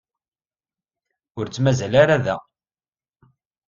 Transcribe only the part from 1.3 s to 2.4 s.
Ur tt-mazal ara da.